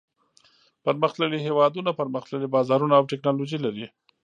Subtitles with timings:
[0.85, 3.85] پرمختللي هېوادونه پرمختللي بازارونه او تکنالوجي لري.